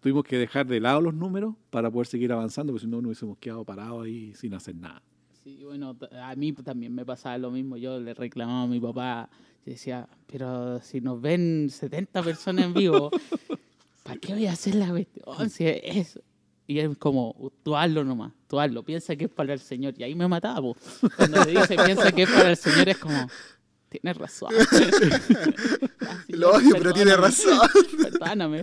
tuvimos 0.00 0.24
que 0.24 0.36
dejar 0.36 0.66
de 0.66 0.78
lado 0.80 1.00
los 1.00 1.14
números 1.14 1.54
para 1.70 1.90
poder 1.90 2.06
seguir 2.06 2.30
avanzando, 2.32 2.72
porque 2.74 2.84
si 2.84 2.90
no, 2.90 2.98
nos 2.98 3.06
hubiésemos 3.06 3.38
quedado 3.38 3.64
parados 3.64 4.04
ahí 4.04 4.34
sin 4.34 4.52
hacer 4.52 4.76
nada. 4.76 5.02
Sí, 5.46 5.62
bueno, 5.62 5.96
a 6.20 6.34
mí 6.34 6.52
también 6.54 6.92
me 6.92 7.06
pasaba 7.06 7.38
lo 7.38 7.52
mismo. 7.52 7.76
Yo 7.76 8.00
le 8.00 8.14
reclamaba 8.14 8.62
a 8.62 8.66
mi 8.66 8.80
papá, 8.80 9.30
decía, 9.64 10.08
pero 10.26 10.80
si 10.80 11.00
nos 11.00 11.20
ven 11.20 11.70
70 11.70 12.20
personas 12.24 12.64
en 12.64 12.74
vivo, 12.74 13.12
¿para 14.02 14.18
qué 14.18 14.32
voy 14.32 14.46
a 14.48 14.52
hacer 14.54 14.74
la 14.74 14.88
cuestión? 14.88 15.48
Si 15.48 15.64
es... 15.64 16.18
Y 16.66 16.80
es 16.80 16.98
como, 16.98 17.52
tú 17.62 17.76
hazlo 17.76 18.02
nomás, 18.02 18.32
tú 18.48 18.58
hazlo, 18.58 18.82
piensa 18.82 19.14
que 19.14 19.26
es 19.26 19.30
para 19.30 19.52
el 19.52 19.60
Señor. 19.60 19.94
Y 19.96 20.02
ahí 20.02 20.16
me 20.16 20.26
mataba, 20.26 20.60
po. 20.60 20.76
Cuando 21.16 21.44
me 21.44 21.52
dice, 21.52 21.76
piensa 21.76 22.10
que 22.10 22.24
es 22.24 22.28
para 22.28 22.50
el 22.50 22.56
Señor, 22.56 22.88
es 22.88 22.98
como, 22.98 23.28
tienes 23.88 24.16
razón. 24.16 24.52
Así, 26.00 26.32
Lo 26.32 26.50
odio, 26.50 26.74
pero 26.78 26.92
tiene 26.92 27.16
razón. 27.16 27.58
Perdóname. 28.02 28.62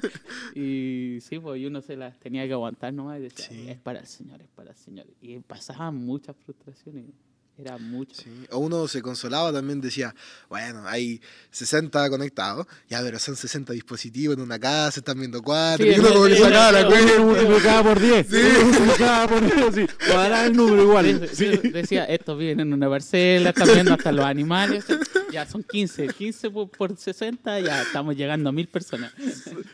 Y 0.55 1.19
sí, 1.21 1.39
pues 1.39 1.61
y 1.61 1.65
uno 1.65 1.81
se 1.81 1.95
las 1.95 2.19
tenía 2.19 2.45
que 2.47 2.53
aguantar 2.53 2.93
nomás 2.93 3.19
y 3.19 3.23
decía, 3.23 3.47
Sí. 3.49 3.69
es 3.69 3.79
para 3.79 3.99
el 3.99 4.07
Señor, 4.07 4.41
es 4.41 4.49
para 4.49 4.71
el 4.71 4.77
Señor. 4.77 5.05
Y 5.21 5.39
pasaban 5.39 5.95
muchas 5.95 6.35
frustraciones. 6.37 7.05
Era 7.55 7.77
mucho. 7.77 8.15
Sí, 8.15 8.31
O 8.49 8.57
uno 8.57 8.87
se 8.87 9.01
consolaba 9.03 9.53
también, 9.53 9.79
decía, 9.79 10.15
bueno, 10.49 10.87
hay 10.87 11.21
60 11.51 12.09
conectados, 12.09 12.65
ya, 12.89 12.99
pero 13.03 13.19
son 13.19 13.35
60 13.35 13.73
dispositivos 13.73 14.35
en 14.35 14.41
una 14.41 14.57
casa, 14.57 14.99
están 15.01 15.19
viendo 15.19 15.39
cuatro, 15.43 15.85
Sí, 15.85 15.91
y 15.95 15.99
uno 15.99 16.09
como 16.13 16.25
que 16.25 16.35
sacaba 16.37 16.71
la 16.71 16.87
cuenta. 16.87 17.13
Uno 17.21 17.25
multiplicado 17.27 17.83
por 17.83 17.99
10. 17.99 18.27
Uno 18.31 18.65
multiplicado 18.65 19.27
por 19.29 19.41
10, 19.41 19.67
así. 19.67 19.85
Cuadrar 20.11 20.45
el 20.47 20.57
número 20.57 20.81
igual. 20.83 21.19
De- 21.19 21.27
Sí. 21.27 21.45
de- 21.45 21.69
Decía, 21.69 22.05
estos 22.05 22.39
viven 22.39 22.59
en 22.59 22.73
una 22.73 22.89
parcela, 22.89 23.49
están 23.49 23.67
viendo 23.71 23.93
hasta 23.93 24.11
los 24.11 24.25
animales. 24.25 24.85
Ya 25.31 25.45
son 25.45 25.63
15, 25.63 26.07
15 26.07 26.49
por, 26.49 26.69
por 26.69 26.97
60, 26.97 27.59
ya 27.59 27.83
estamos 27.83 28.15
llegando 28.15 28.49
a 28.49 28.51
mil 28.51 28.67
personas. 28.67 29.11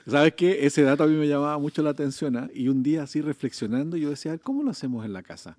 ¿Sabes 0.05 0.33
qué? 0.35 0.65
Ese 0.65 0.81
dato 0.81 1.03
a 1.03 1.07
mí 1.07 1.15
me 1.15 1.27
llamaba 1.29 1.57
mucho 1.57 1.81
la 1.81 1.91
atención. 1.91 2.35
¿ah? 2.35 2.49
Y 2.53 2.67
un 2.67 2.83
día 2.83 3.03
así 3.03 3.21
reflexionando, 3.21 3.95
yo 3.95 4.09
decía, 4.09 4.37
¿cómo 4.37 4.63
lo 4.63 4.71
hacemos 4.71 5.05
en 5.05 5.13
la 5.13 5.23
casa? 5.23 5.55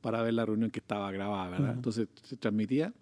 Para 0.00 0.22
ver 0.22 0.34
la 0.34 0.46
reunión 0.46 0.70
que 0.70 0.78
estaba 0.80 1.10
grabada, 1.12 1.50
¿verdad? 1.50 1.72
Entonces 1.74 2.08
se 2.22 2.36
transmitía 2.36 2.92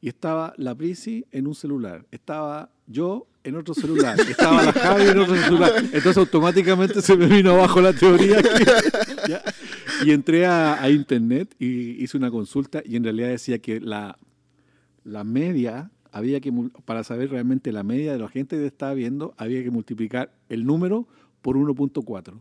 y 0.00 0.08
estaba 0.08 0.54
la 0.56 0.74
Prisi 0.74 1.26
en 1.32 1.46
un 1.46 1.54
celular, 1.54 2.06
estaba 2.10 2.70
yo 2.86 3.26
en 3.44 3.56
otro 3.56 3.74
celular, 3.74 4.18
estaba 4.28 4.62
la 4.64 4.72
Javi 4.72 5.04
en 5.08 5.18
otro 5.18 5.36
celular. 5.36 5.72
Entonces 5.78 6.16
automáticamente 6.16 7.02
se 7.02 7.16
me 7.16 7.26
vino 7.26 7.50
abajo 7.52 7.80
la 7.82 7.92
teoría. 7.92 8.40
que- 8.42 9.28
¿ya? 9.28 9.42
Y 10.04 10.12
entré 10.12 10.46
a, 10.46 10.82
a 10.82 10.88
internet 10.88 11.54
y 11.58 12.02
hice 12.02 12.16
una 12.16 12.30
consulta 12.30 12.82
y 12.84 12.96
en 12.96 13.04
realidad 13.04 13.28
decía 13.28 13.58
que 13.58 13.80
la, 13.80 14.16
la 15.04 15.24
media, 15.24 15.90
había 16.10 16.40
que, 16.40 16.50
para 16.86 17.04
saber 17.04 17.30
realmente 17.30 17.70
la 17.72 17.82
media 17.82 18.12
de 18.14 18.18
la 18.18 18.28
gente 18.28 18.56
que 18.56 18.66
estaba 18.66 18.94
viendo, 18.94 19.34
había 19.36 19.62
que 19.62 19.70
multiplicar 19.70 20.32
el 20.48 20.64
número 20.64 21.06
por 21.42 21.56
1.4. 21.56 22.40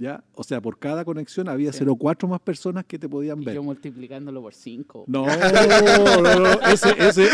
¿Ya? 0.00 0.24
O 0.34 0.42
sea, 0.42 0.62
por 0.62 0.78
cada 0.78 1.04
conexión 1.04 1.46
había 1.50 1.74
Sí. 1.74 1.84
0.4 1.84 2.26
más 2.26 2.40
personas 2.40 2.86
que 2.86 2.98
te 2.98 3.06
podían 3.06 3.42
Y 3.42 3.44
ver. 3.44 3.54
yo 3.56 3.62
multiplicándolo 3.62 4.40
por 4.40 4.54
5. 4.54 5.04
No, 5.06 5.26
no, 6.22 6.40
no, 6.40 6.52
ese, 6.62 6.94
ese, 6.98 7.28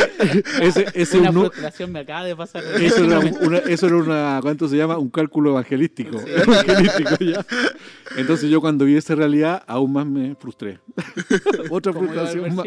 ese, 0.61 0.87
ese 0.93 1.19
Una 1.21 1.31
un 1.31 1.37
frustración 1.43 1.93
me 1.93 2.01
acaba 2.01 2.25
de 2.25 2.35
pasar. 2.35 2.65
eso 2.81 3.05
era, 3.05 3.21
una, 3.21 3.59
eso 3.59 3.87
era 3.87 3.97
una, 3.97 4.39
¿cuánto 4.43 4.67
se 4.67 4.77
llama? 4.77 4.99
Un 4.99 5.11
cálculo 5.11 5.51
evangelístico. 5.51 6.19
evangelístico 6.19 7.15
ya. 7.25 7.47
Entonces 8.17 8.51
yo 8.51 8.61
cuando 8.61 8.85
vi 8.85 8.97
esa 8.97 9.15
realidad 9.15 9.63
aún 9.69 9.93
más 9.93 10.05
me 10.07 10.35
frustré. 10.35 10.81
Otra 11.71 11.93
Como 11.93 12.07
frustración 12.09 12.53
más. 12.53 12.67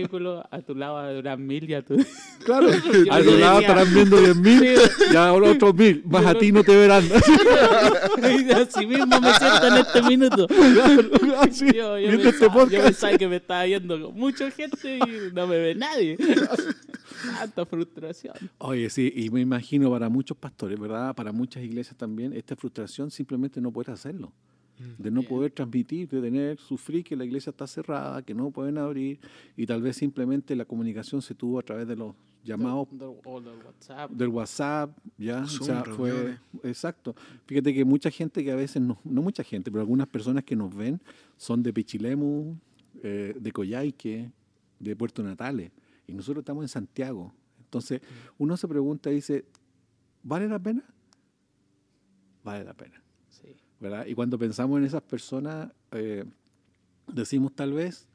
a 0.49 0.61
tu 0.61 0.75
lado 0.75 0.97
habrán 0.97 1.45
mil 1.45 1.69
y 1.69 1.73
a 1.73 1.83
tu... 1.83 1.97
Claro, 2.45 2.69
Yo 2.71 3.11
al 3.11 3.25
le 3.25 3.37
lado 3.37 3.59
decía- 3.59 3.67
estarán 3.75 3.93
viendo 3.93 4.17
10.000 4.17 5.11
y 5.11 5.15
ahora 5.17 5.51
otros 5.51 5.73
1.000. 5.75 6.03
Más 6.05 6.25
a 6.25 6.35
ti 6.35 6.53
no 6.53 6.63
te 6.63 6.73
verán. 6.75 7.03
Y 7.05 8.51
así 8.51 8.85
mismo 8.85 9.19
me 9.19 9.33
siento 9.33 9.67
en 9.67 9.77
este 9.93 10.07
minuto. 10.07 10.47
Así, 11.39 11.65
Yo, 11.67 11.97
yo 11.99 12.07
viendo 12.09 12.29
este 12.29 12.31
pensaba, 12.31 12.53
yo 12.53 12.59
podcast. 12.59 12.83
pensaba 12.85 13.17
que 13.17 13.27
me 13.27 13.35
estaba 13.37 13.63
viendo 13.65 14.01
con 14.01 14.15
mucha 14.19 14.51
gente 14.51 14.97
y 14.97 15.33
no 15.33 15.47
me 15.47 15.57
ve 15.57 15.75
nadie. 15.75 16.17
Tanta 17.39 17.65
frustración. 17.65 18.35
Oye, 18.59 18.89
sí, 18.89 19.11
y 19.15 19.29
me 19.29 19.41
imagino 19.41 19.89
para 19.91 20.09
muchos 20.09 20.37
pastores, 20.37 20.79
¿verdad? 20.79 21.13
Para 21.15 21.31
muchas 21.31 21.63
iglesias 21.63 21.97
también, 21.97 22.33
esta 22.33 22.55
frustración 22.55 23.11
simplemente 23.11 23.59
no 23.59 23.71
poder 23.71 23.91
hacerlo. 23.91 24.31
De 24.97 25.11
no 25.11 25.19
Bien. 25.19 25.29
poder 25.29 25.51
transmitir, 25.51 26.07
de 26.07 26.21
tener, 26.21 26.57
sufrir 26.57 27.03
que 27.03 27.13
la 27.17 27.25
iglesia 27.25 27.49
está 27.49 27.67
cerrada, 27.67 28.21
que 28.21 28.33
no 28.33 28.49
pueden 28.49 28.77
abrir, 28.77 29.19
y 29.57 29.65
tal 29.65 29.81
vez 29.81 29.97
simplemente 29.97 30.55
la 30.55 30.63
comunicación 30.63 31.21
se 31.21 31.35
tuvo 31.35 31.59
a 31.59 31.63
través 31.63 31.85
de 31.85 31.97
los 31.97 32.15
llamados 32.49 32.87
Del- 32.91 33.15
WhatsApp. 33.65 34.11
del 34.11 34.27
WhatsApp, 34.29 34.97
ya, 35.17 35.41
o 35.43 35.47
sea, 35.47 35.83
fue 35.83 36.37
exacto. 36.63 37.15
Fíjate 37.45 37.73
que 37.73 37.85
mucha 37.85 38.09
gente 38.09 38.43
que 38.43 38.51
a 38.51 38.55
veces 38.55 38.81
no, 38.81 38.97
no 39.03 39.21
mucha 39.21 39.43
gente, 39.43 39.71
pero 39.71 39.81
algunas 39.81 40.07
personas 40.07 40.43
que 40.43 40.55
nos 40.55 40.73
ven 40.75 40.99
son 41.37 41.61
de 41.63 41.71
Pichilemu, 41.71 42.55
eh, 43.03 43.35
de 43.39 43.51
Coyhaique, 43.51 44.31
de 44.79 44.95
Puerto 44.95 45.21
Natales, 45.23 45.71
y 46.07 46.13
nosotros 46.13 46.41
estamos 46.41 46.63
en 46.63 46.69
Santiago. 46.69 47.31
Entonces, 47.63 48.01
uno 48.37 48.57
se 48.57 48.67
pregunta 48.67 49.11
y 49.11 49.15
dice, 49.15 49.45
¿vale 50.23 50.47
la 50.47 50.57
pena? 50.59 50.83
Vale 52.43 52.63
la 52.63 52.73
pena, 52.73 53.01
Sí. 53.29 53.55
¿verdad? 53.79 54.05
Y 54.07 54.15
cuando 54.15 54.39
pensamos 54.39 54.79
en 54.79 54.85
esas 54.85 55.03
personas, 55.03 55.71
eh, 55.91 56.25
decimos 57.07 57.53
tal 57.53 57.73
vez 57.73 58.07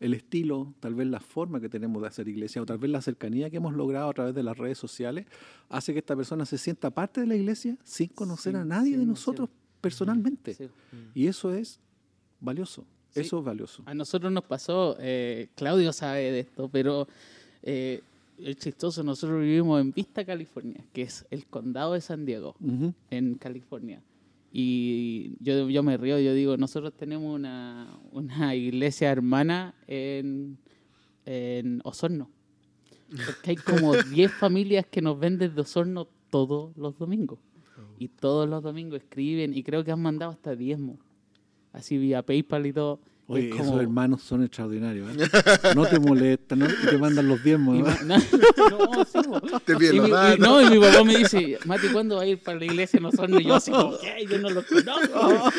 el 0.00 0.14
estilo, 0.14 0.74
tal 0.80 0.94
vez 0.94 1.06
la 1.06 1.20
forma 1.20 1.60
que 1.60 1.68
tenemos 1.68 2.02
de 2.02 2.08
hacer 2.08 2.28
iglesia, 2.28 2.60
o 2.60 2.66
tal 2.66 2.78
vez 2.78 2.90
la 2.90 3.00
cercanía 3.00 3.50
que 3.50 3.56
hemos 3.56 3.74
logrado 3.74 4.10
a 4.10 4.14
través 4.14 4.34
de 4.34 4.42
las 4.42 4.56
redes 4.56 4.78
sociales, 4.78 5.26
hace 5.68 5.92
que 5.92 6.00
esta 6.00 6.14
persona 6.14 6.44
se 6.44 6.58
sienta 6.58 6.90
parte 6.90 7.20
de 7.20 7.26
la 7.26 7.36
iglesia 7.36 7.76
sin 7.82 8.08
conocer 8.08 8.56
a 8.56 8.64
nadie 8.64 8.96
de 8.98 9.06
nosotros 9.06 9.48
personalmente. 9.80 10.70
Y 11.14 11.26
eso 11.26 11.52
es 11.52 11.80
valioso. 12.40 12.84
Eso 13.14 13.38
es 13.38 13.44
valioso. 13.44 13.82
A 13.86 13.94
nosotros 13.94 14.30
nos 14.30 14.44
pasó, 14.44 14.96
eh, 15.00 15.48
Claudio 15.54 15.92
sabe 15.92 16.30
de 16.32 16.40
esto, 16.40 16.68
pero 16.68 17.08
eh, 17.62 18.02
es 18.38 18.56
chistoso, 18.58 19.02
nosotros 19.02 19.40
vivimos 19.40 19.80
en 19.80 19.92
Vista, 19.92 20.24
California, 20.24 20.84
que 20.92 21.02
es 21.02 21.24
el 21.30 21.46
condado 21.46 21.94
de 21.94 22.02
San 22.02 22.26
Diego, 22.26 22.54
en 23.10 23.36
California. 23.36 24.02
Y 24.58 25.36
yo, 25.40 25.68
yo 25.68 25.82
me 25.82 25.98
río, 25.98 26.18
yo 26.18 26.32
digo, 26.32 26.56
nosotros 26.56 26.94
tenemos 26.96 27.34
una, 27.34 27.94
una 28.10 28.54
iglesia 28.54 29.10
hermana 29.10 29.74
en, 29.86 30.56
en 31.26 31.82
Osorno. 31.84 32.30
Porque 33.10 33.50
hay 33.50 33.56
como 33.56 33.92
10 34.14 34.32
familias 34.32 34.86
que 34.86 35.02
nos 35.02 35.18
ven 35.18 35.36
desde 35.36 35.60
Osorno 35.60 36.08
todos 36.30 36.74
los 36.74 36.96
domingos. 36.96 37.38
Y 37.98 38.08
todos 38.08 38.48
los 38.48 38.62
domingos 38.62 39.02
escriben 39.02 39.52
y 39.52 39.62
creo 39.62 39.84
que 39.84 39.92
han 39.92 40.00
mandado 40.00 40.32
hasta 40.32 40.56
diezmo. 40.56 40.98
Así 41.74 41.98
vía 41.98 42.22
PayPal 42.22 42.64
y 42.64 42.72
todo. 42.72 42.98
Oye, 43.28 43.50
es 43.50 43.60
esos 43.60 43.80
hermanos 43.80 44.22
son 44.22 44.44
extraordinarios. 44.44 45.10
¿eh? 45.16 45.28
No 45.74 45.84
te 45.84 45.98
molestan 45.98 46.60
¿no? 46.60 46.66
y 46.66 46.86
te 46.90 46.96
mandan 46.96 47.26
los 47.26 47.42
diezmos. 47.42 47.78
¿no? 47.78 47.84
no, 48.04 48.18
no, 48.94 49.04
sí. 49.04 49.18
Te 49.64 49.74
piden 49.76 49.96
los 49.96 50.10
datos. 50.10 50.38
no, 50.38 50.62
y 50.62 50.70
mi 50.70 50.78
papá 50.78 51.02
me 51.02 51.16
dice, 51.16 51.58
Mati, 51.64 51.88
¿cuándo 51.88 52.16
va 52.16 52.22
a 52.22 52.26
ir 52.26 52.38
para 52.38 52.58
la 52.58 52.66
iglesia 52.66 52.98
en 52.98 53.06
Osorno? 53.06 53.40
Y 53.40 53.44
yo 53.44 53.56
así 53.56 53.72
como, 53.72 53.98
¿qué? 53.98 54.26
Yo 54.30 54.38
no 54.38 54.50
los 54.50 54.64
conozco. 54.66 55.52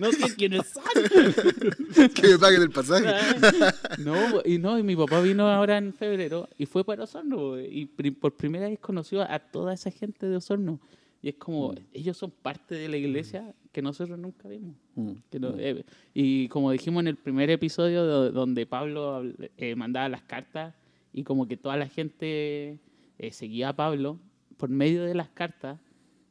No 0.00 0.12
sé 0.12 0.34
quiénes 0.34 0.62
son. 0.68 2.08
que 2.14 2.28
me 2.28 2.38
paguen 2.38 2.62
el 2.62 2.70
pasaje. 2.70 3.06
No, 3.98 4.14
y 4.44 4.58
no, 4.58 4.78
y 4.78 4.82
mi 4.82 4.96
papá 4.96 5.20
vino 5.20 5.48
ahora 5.48 5.76
en 5.76 5.92
febrero 5.92 6.48
y 6.56 6.66
fue 6.66 6.84
para 6.84 7.04
Osorno. 7.04 7.60
Y 7.60 7.86
por 7.86 8.34
primera 8.34 8.68
vez 8.68 8.78
conoció 8.78 9.22
a 9.22 9.38
toda 9.38 9.74
esa 9.74 9.90
gente 9.90 10.26
de 10.26 10.36
Osorno. 10.36 10.80
Y 11.22 11.28
es 11.28 11.34
como, 11.34 11.74
ellos 11.92 12.16
son 12.16 12.30
parte 12.30 12.74
de 12.74 12.88
la 12.88 12.96
iglesia 12.96 13.54
que 13.72 13.82
nosotros 13.82 14.18
nunca 14.18 14.48
vimos. 14.48 14.74
Mm. 14.94 15.12
Que 15.30 15.38
no- 15.38 15.54
eh, 15.58 15.84
y 16.14 16.48
como 16.48 16.70
dijimos 16.70 17.02
en 17.02 17.08
el 17.08 17.16
primer 17.16 17.50
episodio 17.50 18.04
do- 18.04 18.30
donde 18.32 18.64
Pablo 18.66 19.22
eh, 19.58 19.74
mandaba 19.76 20.08
las 20.08 20.22
cartas 20.22 20.74
y 21.12 21.22
como 21.22 21.46
que 21.46 21.56
toda 21.58 21.76
la 21.76 21.86
gente 21.88 22.78
eh, 23.18 23.32
seguía 23.32 23.68
a 23.70 23.76
Pablo 23.76 24.18
por 24.56 24.70
medio 24.70 25.04
de 25.04 25.14
las 25.14 25.28
cartas, 25.28 25.78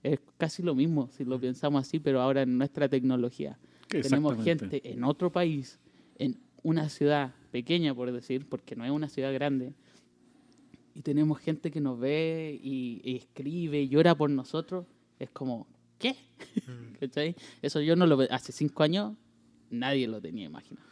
es 0.01 0.19
casi 0.37 0.63
lo 0.63 0.73
mismo 0.75 1.09
si 1.11 1.23
lo 1.25 1.39
pensamos 1.39 1.81
así, 1.87 1.99
pero 1.99 2.21
ahora 2.21 2.41
en 2.41 2.57
nuestra 2.57 2.87
tecnología. 2.89 3.57
Tenemos 4.09 4.33
gente 4.43 4.81
en 4.91 5.03
otro 5.03 5.31
país, 5.31 5.79
en 6.17 6.37
una 6.63 6.89
ciudad 6.89 7.33
pequeña, 7.51 7.93
por 7.93 8.11
decir, 8.11 8.45
porque 8.47 8.75
no 8.75 8.85
es 8.85 8.91
una 8.91 9.09
ciudad 9.09 9.33
grande, 9.33 9.73
y 10.93 11.01
tenemos 11.01 11.39
gente 11.39 11.71
que 11.71 11.81
nos 11.81 11.99
ve 11.99 12.59
y, 12.61 13.01
y 13.03 13.17
escribe 13.17 13.81
y 13.81 13.89
llora 13.89 14.15
por 14.15 14.29
nosotros, 14.29 14.85
es 15.19 15.29
como, 15.29 15.67
¿qué? 15.97 16.15
¿Cachai? 16.99 17.35
Eso 17.61 17.81
yo 17.81 17.95
no 17.95 18.07
lo. 18.07 18.19
Hace 18.31 18.51
cinco 18.51 18.83
años 18.83 19.15
nadie 19.69 20.07
lo 20.07 20.19
tenía 20.21 20.45
imaginado. 20.45 20.87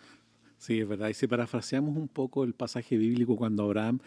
Sí, 0.57 0.79
es 0.79 0.87
verdad. 0.87 1.09
Y 1.09 1.13
si 1.13 1.27
parafraseamos 1.27 1.95
un 1.95 2.07
poco 2.07 2.43
el 2.43 2.53
pasaje 2.53 2.97
bíblico 2.97 3.35
cuando 3.35 3.63
Abraham 3.63 3.99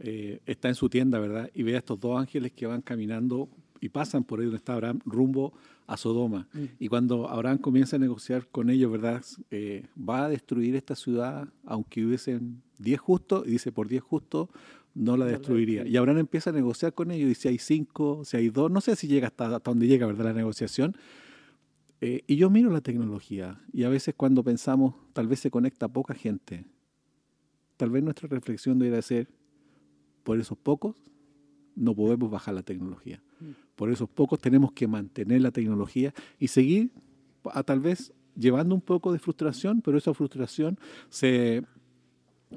eh, 0.00 0.40
está 0.46 0.68
en 0.68 0.74
su 0.74 0.88
tienda, 0.88 1.18
¿verdad? 1.18 1.50
Y 1.54 1.62
ve 1.62 1.74
a 1.74 1.78
estos 1.78 2.00
dos 2.00 2.18
ángeles 2.18 2.52
que 2.52 2.66
van 2.66 2.82
caminando 2.82 3.48
y 3.80 3.90
pasan 3.90 4.24
por 4.24 4.40
ahí 4.40 4.46
donde 4.46 4.58
está 4.58 4.74
Abraham 4.74 5.00
rumbo 5.04 5.52
a 5.86 5.96
Sodoma. 5.96 6.48
Mm. 6.52 6.64
Y 6.78 6.88
cuando 6.88 7.28
Abraham 7.28 7.58
comienza 7.58 7.96
a 7.96 7.98
negociar 7.98 8.48
con 8.48 8.70
ellos, 8.70 8.90
¿verdad? 8.90 9.22
Eh, 9.50 9.86
va 9.96 10.24
a 10.24 10.28
destruir 10.28 10.76
esta 10.76 10.94
ciudad, 10.94 11.48
aunque 11.64 12.04
hubiesen 12.04 12.62
10 12.78 13.00
justos, 13.00 13.46
y 13.46 13.52
dice, 13.52 13.70
por 13.70 13.88
10 13.88 14.02
justos 14.02 14.48
no 14.94 15.16
la 15.16 15.26
destruiría. 15.26 15.86
Y 15.86 15.96
Abraham 15.96 16.18
empieza 16.18 16.50
a 16.50 16.52
negociar 16.52 16.94
con 16.94 17.10
ellos, 17.10 17.30
y 17.30 17.34
si 17.34 17.48
hay 17.48 17.58
5, 17.58 18.24
si 18.24 18.36
hay 18.36 18.48
2, 18.50 18.70
no 18.70 18.80
sé 18.80 18.96
si 18.96 19.06
llega 19.06 19.28
hasta, 19.28 19.56
hasta 19.56 19.70
donde 19.70 19.86
llega, 19.86 20.06
¿verdad? 20.06 20.26
La 20.26 20.32
negociación. 20.32 20.96
Eh, 22.00 22.22
y 22.26 22.36
yo 22.36 22.48
miro 22.48 22.70
la 22.70 22.80
tecnología 22.80 23.60
y 23.72 23.82
a 23.82 23.88
veces 23.88 24.14
cuando 24.16 24.44
pensamos, 24.44 24.94
tal 25.12 25.26
vez 25.26 25.40
se 25.40 25.50
conecta 25.50 25.88
poca 25.88 26.14
gente, 26.14 26.64
tal 27.76 27.90
vez 27.90 28.04
nuestra 28.04 28.28
reflexión 28.28 28.78
debería 28.78 29.02
ser, 29.02 29.28
por 30.22 30.38
esos 30.38 30.56
pocos 30.56 30.96
no 31.74 31.94
podemos 31.94 32.30
bajar 32.30 32.54
la 32.54 32.62
tecnología. 32.62 33.22
Mm. 33.40 33.50
Por 33.74 33.90
esos 33.90 34.08
pocos 34.08 34.40
tenemos 34.40 34.72
que 34.72 34.86
mantener 34.86 35.40
la 35.40 35.50
tecnología 35.50 36.12
y 36.38 36.48
seguir 36.48 36.92
a 37.44 37.62
tal 37.62 37.80
vez 37.80 38.12
llevando 38.36 38.74
un 38.74 38.80
poco 38.80 39.12
de 39.12 39.18
frustración, 39.18 39.80
pero 39.80 39.98
esa 39.98 40.14
frustración 40.14 40.78
se, 41.08 41.64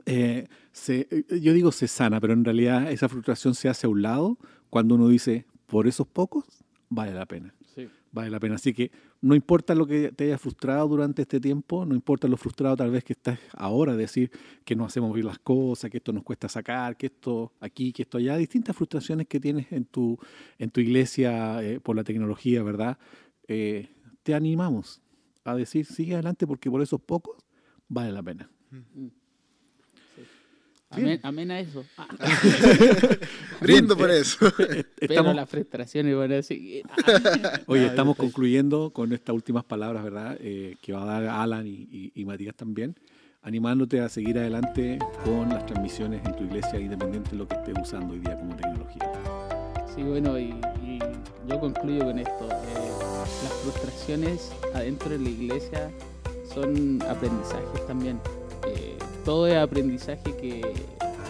eh, 0.05 0.47
se- 0.71 1.07
eh, 1.11 1.39
yo 1.39 1.53
digo 1.53 1.71
se 1.71 1.87
sana, 1.87 2.19
pero 2.19 2.33
en 2.33 2.45
realidad 2.45 2.91
esa 2.91 3.09
frustración 3.09 3.55
se 3.55 3.69
hace 3.69 3.87
a 3.87 3.89
un 3.89 4.01
lado 4.01 4.37
cuando 4.69 4.95
uno 4.95 5.07
dice, 5.07 5.45
por 5.67 5.87
esos 5.87 6.07
pocos, 6.07 6.45
vale 6.89 7.13
la 7.13 7.25
pena. 7.25 7.53
Sí. 7.75 7.87
Vale 8.11 8.29
la 8.29 8.39
pena. 8.41 8.55
Así 8.55 8.73
que 8.73 8.91
no 9.21 9.35
importa 9.35 9.73
lo 9.75 9.87
que 9.87 10.11
te 10.11 10.25
haya 10.25 10.37
frustrado 10.37 10.87
durante 10.89 11.21
este 11.21 11.39
tiempo, 11.39 11.85
no 11.85 11.95
importa 11.95 12.27
lo 12.27 12.35
frustrado 12.35 12.75
tal 12.75 12.91
vez 12.91 13.03
que 13.05 13.13
estás 13.13 13.39
ahora, 13.53 13.95
decir 13.95 14.29
que 14.65 14.75
no 14.75 14.83
hacemos 14.85 15.13
bien 15.13 15.27
las 15.27 15.39
cosas, 15.39 15.89
que 15.89 15.97
esto 15.97 16.11
nos 16.11 16.23
cuesta 16.23 16.49
sacar, 16.49 16.97
que 16.97 17.05
esto 17.05 17.53
aquí, 17.61 17.93
que 17.93 18.01
esto 18.01 18.17
allá, 18.17 18.35
distintas 18.35 18.75
frustraciones 18.75 19.27
que 19.27 19.39
tienes 19.39 19.71
en 19.71 19.85
tu, 19.85 20.17
en 20.57 20.69
tu 20.71 20.81
iglesia 20.81 21.63
eh, 21.63 21.79
por 21.79 21.95
la 21.95 22.03
tecnología, 22.03 22.61
¿verdad? 22.63 22.97
Eh, 23.47 23.89
te 24.23 24.33
animamos 24.33 25.01
a 25.45 25.55
decir, 25.55 25.85
sigue 25.85 26.13
adelante 26.15 26.45
porque 26.45 26.69
por 26.69 26.81
esos 26.81 26.99
pocos 27.01 27.37
vale 27.87 28.11
la 28.11 28.21
pena. 28.23 28.49
Amén, 30.91 31.19
amén 31.23 31.51
a 31.51 31.59
eso. 31.59 31.83
Ah, 31.97 32.07
Brindo 33.61 33.95
por 33.97 34.11
eso. 34.11 34.37
pero 34.57 34.83
Estamos, 34.99 35.35
las 35.35 35.49
frustraciones 35.49 36.15
van 36.15 36.31
a 36.33 36.41
seguir. 36.43 36.83
Oye, 37.67 37.85
estamos 37.87 38.15
concluyendo 38.17 38.91
con 38.91 39.13
estas 39.13 39.33
últimas 39.33 39.63
palabras, 39.63 40.03
¿verdad? 40.03 40.37
Eh, 40.39 40.75
que 40.81 40.93
va 40.93 41.03
a 41.03 41.05
dar 41.21 41.27
Alan 41.41 41.65
y, 41.67 41.87
y- 41.91 42.11
y 42.15 42.25
Matías 42.25 42.55
también, 42.55 42.95
animándote 43.41 44.01
a 44.01 44.09
seguir 44.09 44.37
adelante 44.37 44.99
con 45.23 45.49
las 45.49 45.65
transmisiones 45.65 46.21
en 46.25 46.35
tu 46.35 46.43
iglesia, 46.43 46.79
independiente 46.79 47.31
de 47.31 47.37
lo 47.37 47.47
que 47.47 47.55
estés 47.55 47.75
usando 47.81 48.13
hoy 48.13 48.19
día 48.19 48.35
como 48.37 48.55
tecnología. 48.55 49.11
Sí, 49.95 50.03
bueno, 50.03 50.37
y, 50.39 50.53
y 50.85 50.99
yo 51.47 51.59
concluyo 51.59 52.05
con 52.05 52.19
esto. 52.19 52.49
Eh, 52.49 52.91
las 53.43 53.53
frustraciones 53.63 54.51
adentro 54.73 55.09
de 55.09 55.19
la 55.19 55.29
iglesia 55.29 55.89
son 56.53 57.01
aprendizajes 57.07 57.87
también. 57.87 58.19
Eh, 58.67 58.97
todo 59.25 59.47
es 59.47 59.55
aprendizaje 59.55 60.23
que, 60.23 60.61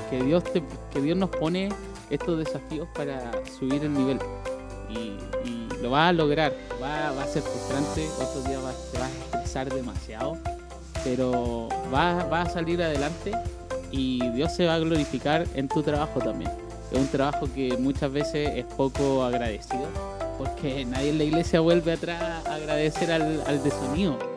que, 0.10 0.24
Dios 0.24 0.44
que 0.92 1.02
Dios 1.02 1.18
nos 1.18 1.30
pone 1.30 1.70
estos 2.12 2.38
desafíos 2.38 2.88
para 2.94 3.32
subir 3.58 3.84
el 3.84 3.94
nivel. 3.94 4.20
Y, 4.90 5.18
lo 5.82 5.90
vas 5.90 6.10
a 6.10 6.14
lograr. 6.14 6.54
Va, 6.80 7.10
a 7.10 7.28
ser 7.28 7.42
frustrante, 7.42 8.08
otros 8.24 8.46
días 8.46 8.60
te 8.92 9.00
vas 9.00 9.10
a 9.10 9.38
estresar 9.38 9.74
demasiado, 9.74 10.38
pero 11.04 11.70
vas, 11.92 12.30
vas 12.30 12.50
a 12.50 12.52
salir 12.52 12.84
adelante 12.84 13.32
y 13.92 14.30
Dios 14.30 14.54
se 14.54 14.68
va 14.68 14.76
a 14.76 14.80
glorificar 14.80 15.48
en 15.56 15.68
tu 15.68 15.82
trabajo 15.82 16.20
también. 16.20 16.52
Es 16.92 17.00
un 17.00 17.08
trabajo 17.08 17.48
que 17.56 17.78
muchas 17.78 18.12
veces 18.12 18.52
es 18.56 18.66
poco 18.66 19.24
agradecido, 19.24 19.88
porque 20.38 20.86
nadie 20.86 21.10
en 21.10 21.18
la 21.18 21.24
iglesia 21.24 21.62
vuelve 21.62 21.94
atrás 21.94 22.22
a 22.46 22.54
agradecer 22.54 23.12
al, 23.12 23.42
al 23.48 23.64
de 23.64 23.72
sonido. 23.72 24.31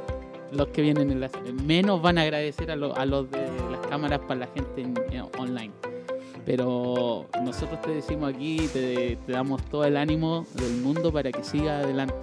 Los 0.55 0.69
que 0.69 0.83
vienen 0.83 1.11
en 1.11 1.21
la 1.21 1.31
menos 1.65 2.01
van 2.01 2.19
a 2.19 2.23
agradecer 2.23 2.71
a, 2.71 2.77
lo- 2.77 2.97
a 2.97 3.05
los 3.07 3.31
de 3.31 3.39
las 3.71 3.87
cámaras 3.89 4.21
para 4.21 4.41
la 4.41 4.47
gente 4.49 4.83
en- 4.83 4.95
en 5.11 5.23
online. 5.39 5.73
Pero 6.47 7.27
nosotros 7.43 7.81
te 7.83 7.91
decimos 7.91 8.33
aquí, 8.35 8.69
te, 8.73 9.17
te 9.27 9.33
damos 9.33 9.63
todo 9.71 9.85
el 9.85 9.97
ánimo 9.97 10.47
del 10.55 10.73
mundo 10.77 11.13
para 11.13 11.33
que 11.33 11.43
siga 11.43 11.79
adelante. 11.79 12.15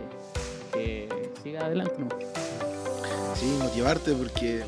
Que 0.72 1.10
siga 1.44 1.66
adelante. 1.66 1.94
¿no? 1.98 2.10
Sí, 3.36 3.58
motivarte 3.62 4.14
porque 4.14 4.64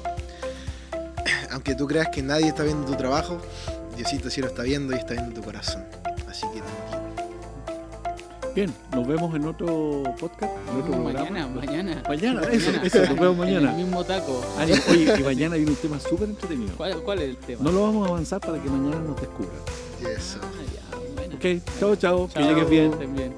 aunque 1.51 1.75
tú 1.75 1.85
creas 1.87 2.09
que 2.09 2.23
nadie 2.23 2.47
está 2.47 2.63
viendo 2.63 2.85
tu 2.87 2.95
trabajo, 2.95 3.37
Diosito 3.95 4.29
sí 4.31 4.41
lo 4.41 4.47
está 4.47 4.63
viendo 4.63 4.93
y 4.93 4.97
está 4.97 5.13
viendo 5.13 5.33
tu 5.39 5.43
corazón. 5.43 5.85
Así 6.27 6.47
que. 6.51 6.61
Bien, 8.55 8.71
nos 8.93 9.07
vemos 9.07 9.33
en 9.35 9.45
otro 9.45 10.03
podcast, 10.19 10.51
en 10.69 10.81
otro 10.81 10.91
programa. 10.93 11.29
mañana, 11.29 11.47
mañana. 11.47 12.03
Mañana, 12.07 12.41
eso, 12.51 12.69
eso, 12.83 12.99
nos 12.99 13.15
vemos 13.15 13.31
En 13.33 13.37
mañana. 13.55 13.71
el 13.71 13.77
mismo 13.77 14.03
taco. 14.03 14.41
Ah, 14.59 14.65
y- 14.67 14.91
Oye, 14.91 15.13
y 15.19 15.23
mañana 15.23 15.55
viene 15.55 15.71
un 15.71 15.77
tema 15.77 15.99
súper 15.99 16.29
entretenido. 16.29 16.75
¿Cuál, 16.77 17.01
cuál 17.01 17.19
es 17.23 17.29
el 17.29 17.37
tema? 17.37 17.63
No 17.63 17.71
lo 17.71 17.81
vamos 17.81 18.07
a 18.07 18.11
avanzar 18.11 18.39
para 18.41 18.61
que 18.61 18.69
mañana 18.69 19.01
nos 19.01 19.19
descubran. 19.19 19.55
Y 20.01 20.05
eso. 20.05 20.37
Ah, 20.43 20.47
ya, 20.71 20.97
bueno. 21.15 21.35
Ok, 21.35 21.79
chao, 21.79 21.95
chao, 21.95 22.29
que 22.31 22.43
llegues 22.43 22.69
bien. 22.69 22.91
estén 22.93 23.15
bien. 23.15 23.33